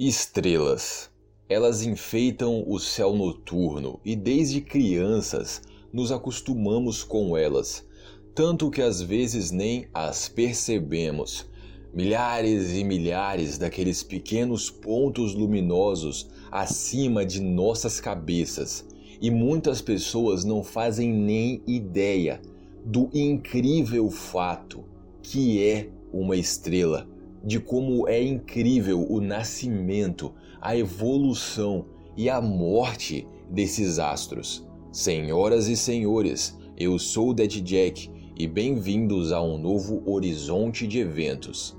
[0.00, 1.10] Estrelas.
[1.48, 5.60] Elas enfeitam o céu noturno e desde crianças
[5.92, 7.84] nos acostumamos com elas,
[8.32, 11.46] tanto que às vezes nem as percebemos.
[11.92, 18.86] Milhares e milhares daqueles pequenos pontos luminosos acima de nossas cabeças,
[19.20, 22.40] e muitas pessoas não fazem nem ideia
[22.84, 24.84] do incrível fato
[25.20, 33.26] que é uma estrela de como é incrível o nascimento, a evolução e a morte
[33.50, 34.66] desses astros.
[34.90, 40.98] Senhoras e senhores, eu sou o Dead Jack e bem-vindos a um novo horizonte de
[40.98, 41.76] eventos.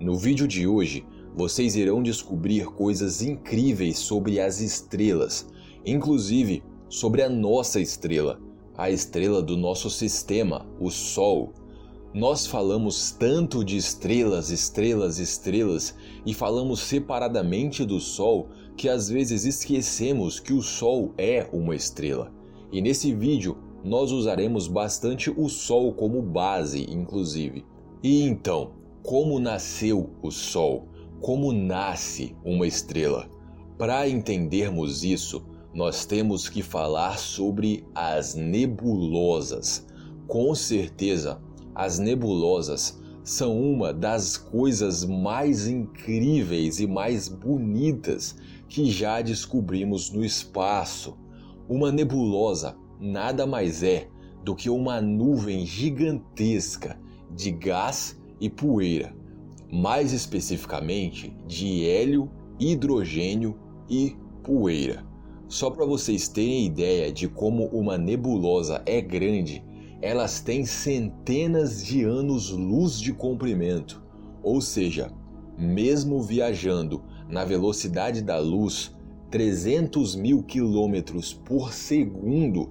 [0.00, 1.06] No vídeo de hoje,
[1.36, 5.48] vocês irão descobrir coisas incríveis sobre as estrelas,
[5.84, 8.40] inclusive sobre a nossa estrela,
[8.76, 11.52] a estrela do nosso sistema, o Sol
[12.14, 19.44] nós falamos tanto de estrelas, estrelas, estrelas e falamos separadamente do Sol que às vezes
[19.44, 22.32] esquecemos que o Sol é uma estrela.
[22.70, 27.64] E nesse vídeo nós usaremos bastante o Sol como base, inclusive.
[28.00, 30.86] E então, como nasceu o Sol?
[31.20, 33.28] Como nasce uma estrela?
[33.76, 39.84] Para entendermos isso, nós temos que falar sobre as nebulosas.
[40.28, 41.40] Com certeza,
[41.74, 48.36] as nebulosas são uma das coisas mais incríveis e mais bonitas
[48.68, 51.16] que já descobrimos no espaço.
[51.68, 54.08] Uma nebulosa nada mais é
[54.44, 56.98] do que uma nuvem gigantesca
[57.34, 59.16] de gás e poeira,
[59.72, 65.04] mais especificamente de hélio, hidrogênio e poeira.
[65.48, 69.64] Só para vocês terem ideia de como uma nebulosa é grande,
[70.04, 74.02] elas têm centenas de anos-luz de comprimento,
[74.42, 75.10] ou seja,
[75.56, 78.94] mesmo viajando na velocidade da luz,
[79.30, 82.68] 300 mil quilômetros por segundo,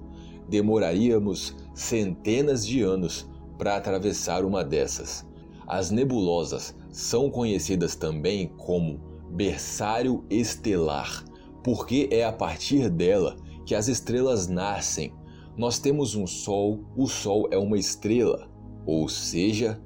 [0.48, 3.28] demoraríamos centenas de anos
[3.58, 5.26] para atravessar uma dessas.
[5.66, 9.00] As nebulosas são conhecidas também como
[9.32, 11.24] berçário estelar,
[11.64, 13.34] porque é a partir dela
[13.66, 15.12] que as estrelas nascem
[15.56, 18.48] nós temos um Sol, o Sol é uma estrela,
[18.86, 19.80] ou seja,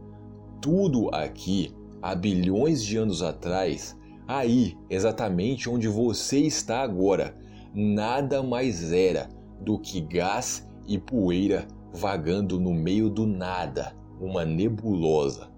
[0.60, 3.96] tudo aqui há bilhões de anos atrás,
[4.26, 7.36] aí exatamente onde você está agora,
[7.74, 9.28] nada mais era
[9.60, 15.48] do que gás e poeira vagando no meio do nada, uma nebulosa.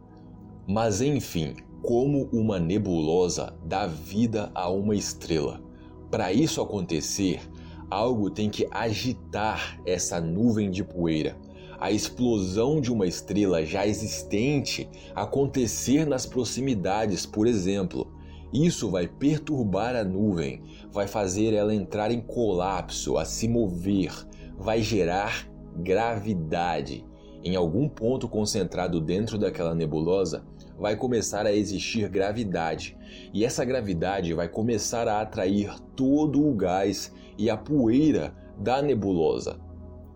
[0.66, 5.62] Mas enfim, como uma nebulosa dá vida a uma estrela?
[6.10, 7.41] Para isso acontecer,
[7.90, 11.36] algo tem que agitar essa nuvem de poeira.
[11.78, 18.06] A explosão de uma estrela já existente acontecer nas proximidades, por exemplo.
[18.52, 20.62] Isso vai perturbar a nuvem,
[20.92, 24.12] vai fazer ela entrar em colapso, a se mover,
[24.58, 27.04] vai gerar gravidade.
[27.42, 30.44] Em algum ponto concentrado dentro daquela nebulosa,
[30.78, 32.96] vai começar a existir gravidade,
[33.32, 39.58] e essa gravidade vai começar a atrair todo o gás e a poeira da nebulosa.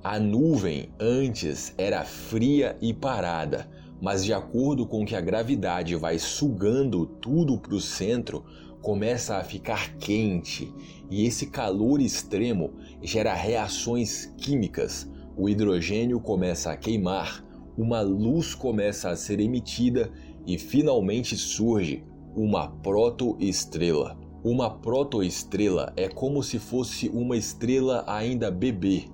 [0.03, 3.67] A nuvem antes era fria e parada,
[4.03, 8.45] mas de acordo com que a gravidade vai sugando tudo para o centro,
[8.83, 10.71] começa a ficar quente,
[11.11, 15.09] e esse calor extremo gera reações químicas.
[15.37, 17.45] O hidrogênio começa a queimar,
[17.77, 20.13] uma luz começa a ser emitida
[20.47, 22.05] e finalmente surge
[22.37, 24.17] uma protoestrela.
[24.45, 29.07] Uma protoestrela é como se fosse uma estrela ainda bebê.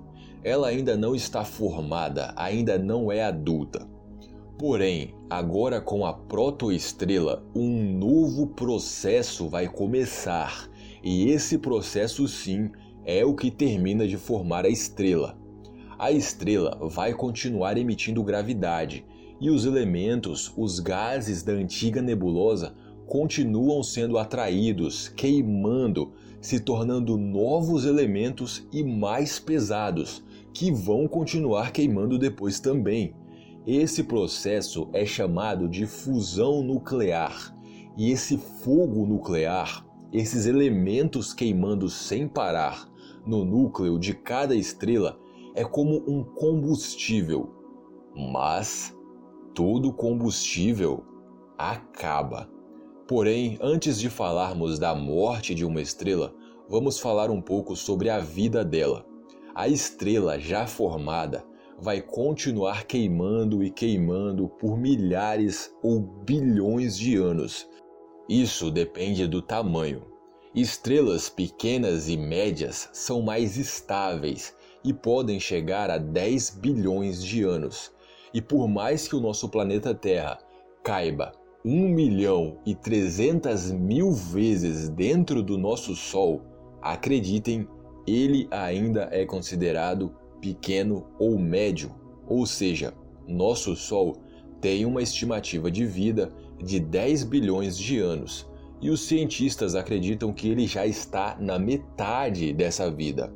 [0.43, 3.87] Ela ainda não está formada, ainda não é adulta.
[4.59, 10.69] Porém, agora com a protoestrela, um novo processo vai começar,
[11.03, 12.69] e esse processo sim
[13.03, 15.40] é o que termina de formar a estrela.
[16.01, 19.05] A estrela vai continuar emitindo gravidade,
[19.39, 22.73] e os elementos, os gases da antiga nebulosa
[23.05, 26.11] continuam sendo atraídos, queimando,
[26.41, 33.13] se tornando novos elementos e mais pesados, que vão continuar queimando depois também.
[33.67, 37.55] Esse processo é chamado de fusão nuclear,
[37.95, 42.89] e esse fogo nuclear, esses elementos queimando sem parar
[43.23, 45.20] no núcleo de cada estrela,
[45.55, 47.49] é como um combustível.
[48.15, 48.95] Mas
[49.53, 51.03] todo combustível
[51.57, 52.49] acaba.
[53.07, 56.33] Porém, antes de falarmos da morte de uma estrela,
[56.69, 59.05] vamos falar um pouco sobre a vida dela.
[59.53, 61.45] A estrela já formada
[61.77, 67.67] vai continuar queimando e queimando por milhares ou bilhões de anos.
[68.29, 70.03] Isso depende do tamanho.
[70.55, 77.91] Estrelas pequenas e médias são mais estáveis e podem chegar a 10 bilhões de anos.
[78.33, 80.39] E por mais que o nosso planeta Terra
[80.83, 81.33] caiba
[81.63, 86.41] 1 milhão e 300 mil vezes dentro do nosso Sol,
[86.81, 87.67] acreditem,
[88.07, 91.93] ele ainda é considerado pequeno ou médio,
[92.27, 92.93] ou seja,
[93.27, 94.17] nosso Sol
[94.59, 98.49] tem uma estimativa de vida de 10 bilhões de anos
[98.81, 103.31] e os cientistas acreditam que ele já está na metade dessa vida.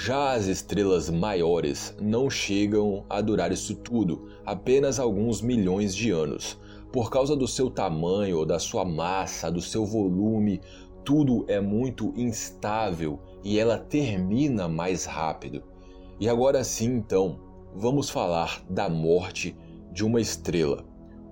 [0.00, 6.56] Já as estrelas maiores não chegam a durar isso tudo, apenas alguns milhões de anos.
[6.92, 10.60] Por causa do seu tamanho, da sua massa, do seu volume,
[11.04, 15.64] tudo é muito instável e ela termina mais rápido.
[16.20, 17.40] E agora sim, então,
[17.74, 19.56] vamos falar da morte
[19.92, 20.86] de uma estrela.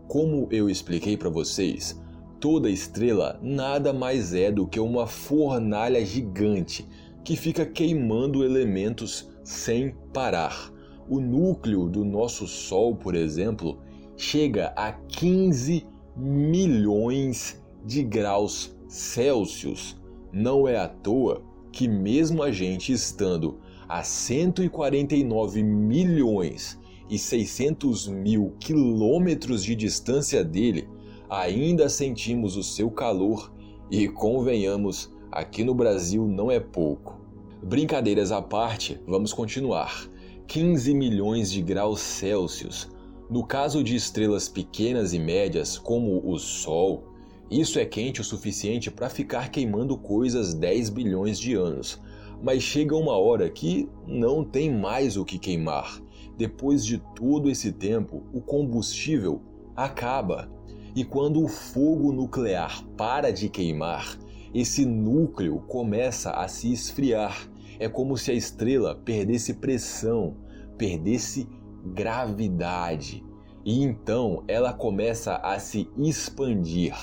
[0.09, 2.03] Como eu expliquei para vocês,
[2.41, 6.85] toda estrela nada mais é do que uma fornalha gigante
[7.27, 10.73] que fica queimando elementos sem parar.
[11.09, 13.81] O núcleo do nosso Sol, por exemplo,
[14.17, 15.85] chega a 15
[16.17, 20.01] milhões de graus Celsius.
[20.33, 21.43] Não é à toa
[21.73, 23.59] que, mesmo a gente estando
[23.89, 26.79] a 149 milhões
[27.11, 30.89] e 600 mil quilômetros de distância dele,
[31.29, 33.53] ainda sentimos o seu calor
[33.91, 37.21] e, convenhamos, aqui no Brasil não é pouco.
[37.63, 40.09] Brincadeiras à parte, vamos continuar.
[40.47, 42.89] 15 milhões de graus Celsius.
[43.29, 47.05] No caso de estrelas pequenas e médias, como o Sol,
[47.51, 52.01] isso é quente o suficiente para ficar queimando coisas 10 bilhões de anos.
[52.43, 56.01] Mas chega uma hora que não tem mais o que queimar.
[56.37, 59.41] Depois de todo esse tempo, o combustível
[59.75, 60.51] acaba.
[60.95, 64.19] E quando o fogo nuclear para de queimar,
[64.59, 67.47] esse núcleo começa a se esfriar.
[67.79, 70.35] É como se a estrela perdesse pressão,
[70.79, 71.47] perdesse
[71.85, 73.23] gravidade.
[73.67, 76.95] E então ela começa a se expandir.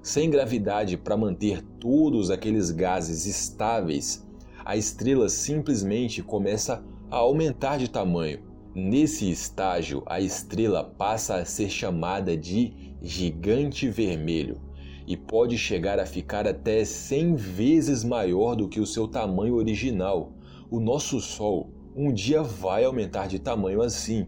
[0.00, 4.24] Sem gravidade para manter todos aqueles gases estáveis,
[4.64, 6.80] a estrela simplesmente começa
[7.10, 8.38] a aumentar de tamanho.
[8.72, 14.69] Nesse estágio, a estrela passa a ser chamada de gigante vermelho
[15.10, 20.32] e pode chegar a ficar até 100 vezes maior do que o seu tamanho original.
[20.70, 24.24] O nosso Sol um dia vai aumentar de tamanho assim.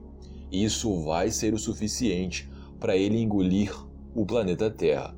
[0.51, 2.51] E isso vai ser o suficiente
[2.81, 3.73] para ele engolir
[4.13, 5.17] o planeta Terra.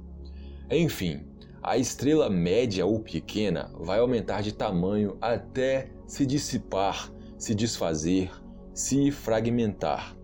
[0.70, 1.22] Enfim,
[1.62, 8.30] a estrela média ou pequena vai aumentar de tamanho até se dissipar, se desfazer,
[8.74, 10.14] se fragmentar.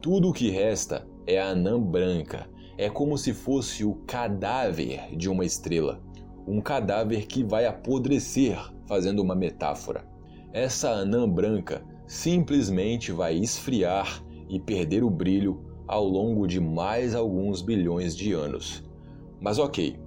[0.00, 2.48] Tudo o que resta é a anã branca,
[2.78, 6.02] é como se fosse o cadáver de uma estrela,
[6.46, 10.04] um cadáver que vai apodrecer, fazendo uma metáfora.
[10.52, 17.62] Essa anã branca simplesmente vai esfriar e perder o brilho ao longo de mais alguns
[17.62, 18.84] bilhões de anos.
[19.40, 19.98] Mas ok,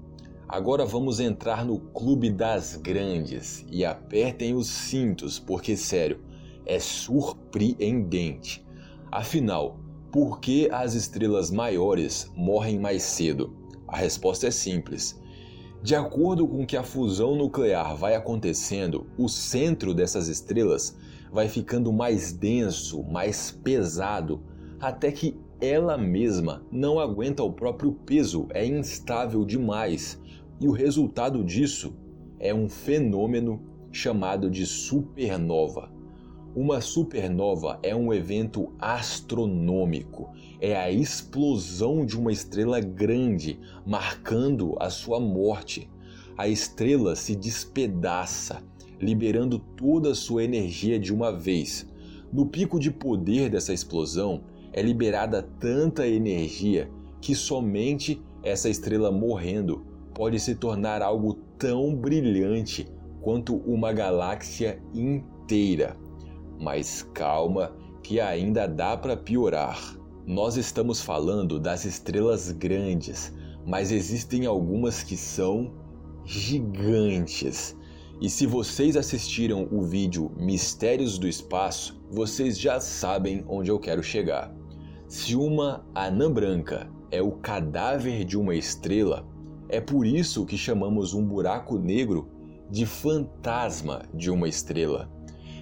[0.47, 6.21] agora vamos entrar no clube das grandes e apertem os cintos, porque sério,
[6.65, 8.65] é surpreendente.
[9.11, 9.79] Afinal,
[10.11, 13.53] por que as estrelas maiores morrem mais cedo?
[13.87, 15.19] A resposta é simples.
[15.83, 20.97] De acordo com que a fusão nuclear vai acontecendo, o centro dessas estrelas
[21.31, 24.41] vai ficando mais denso, mais pesado,
[24.79, 30.19] até que ela mesma não aguenta o próprio peso, é instável demais.
[30.59, 31.93] E o resultado disso
[32.39, 35.91] é um fenômeno chamado de supernova.
[36.55, 44.89] Uma supernova é um evento astronômico, é a explosão de uma estrela grande, marcando a
[44.89, 45.87] sua morte.
[46.35, 48.63] A estrela se despedaça,
[48.99, 51.87] liberando toda a sua energia de uma vez.
[52.33, 54.41] No pico de poder dessa explosão,
[54.73, 56.89] é liberada tanta energia
[57.21, 62.87] que somente essa estrela morrendo pode se tornar algo tão brilhante
[63.21, 65.95] quanto uma galáxia inteira.
[66.59, 67.73] Mas calma,
[68.03, 69.97] que ainda dá para piorar.
[70.25, 73.33] Nós estamos falando das estrelas grandes,
[73.65, 75.73] mas existem algumas que são
[76.25, 77.75] gigantes.
[78.21, 84.03] E se vocês assistiram o vídeo Mistérios do Espaço, vocês já sabem onde eu quero
[84.03, 84.53] chegar.
[85.07, 89.25] Se uma anã branca é o cadáver de uma estrela,
[89.69, 92.27] é por isso que chamamos um buraco negro
[92.69, 95.09] de fantasma de uma estrela.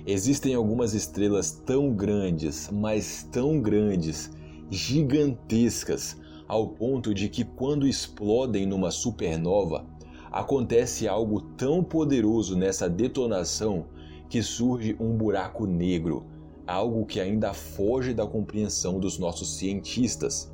[0.09, 4.31] Existem algumas estrelas tão grandes, mas tão grandes,
[4.69, 6.15] gigantescas,
[6.47, 9.85] ao ponto de que quando explodem numa supernova,
[10.31, 13.87] acontece algo tão poderoso nessa detonação
[14.29, 16.25] que surge um buraco negro,
[16.65, 20.49] algo que ainda foge da compreensão dos nossos cientistas.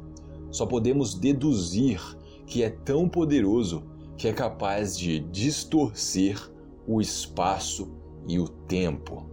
[0.49, 2.01] Só podemos deduzir
[2.47, 3.83] que é tão poderoso
[4.17, 6.41] que é capaz de distorcer
[6.87, 7.91] o espaço
[8.27, 9.32] e o tempo.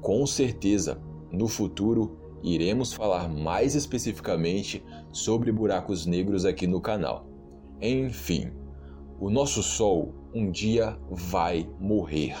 [0.00, 1.00] Com certeza,
[1.30, 7.26] no futuro iremos falar mais especificamente sobre buracos negros aqui no canal.
[7.80, 8.50] Enfim,
[9.18, 12.36] o nosso Sol um dia vai morrer.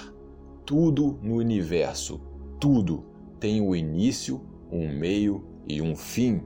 [0.64, 2.20] Tudo no universo,
[2.60, 3.04] tudo
[3.40, 6.42] tem um início, um meio e um fim.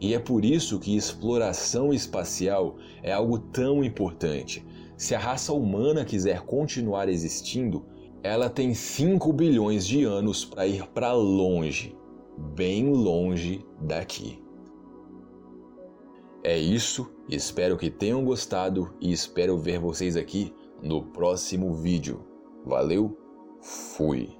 [0.00, 4.64] E é por isso que exploração espacial é algo tão importante.
[4.96, 7.84] Se a raça humana quiser continuar existindo,
[8.22, 11.96] ela tem 5 bilhões de anos para ir para longe,
[12.36, 14.42] bem longe daqui.
[16.42, 22.24] É isso, espero que tenham gostado e espero ver vocês aqui no próximo vídeo.
[22.64, 23.18] Valeu,
[23.60, 24.38] fui!